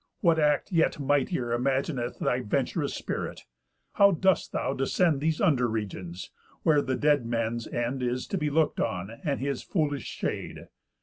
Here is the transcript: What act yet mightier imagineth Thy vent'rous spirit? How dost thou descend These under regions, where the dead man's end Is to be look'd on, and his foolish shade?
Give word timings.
What 0.21 0.39
act 0.39 0.71
yet 0.71 0.99
mightier 0.99 1.53
imagineth 1.55 2.17
Thy 2.17 2.41
vent'rous 2.41 2.91
spirit? 2.95 3.41
How 3.93 4.09
dost 4.09 4.51
thou 4.51 4.73
descend 4.73 5.21
These 5.21 5.39
under 5.39 5.67
regions, 5.67 6.31
where 6.63 6.81
the 6.81 6.95
dead 6.95 7.23
man's 7.27 7.67
end 7.67 8.01
Is 8.01 8.25
to 8.29 8.37
be 8.39 8.49
look'd 8.49 8.79
on, 8.81 9.11
and 9.23 9.39
his 9.39 9.61
foolish 9.61 10.07
shade? 10.07 10.69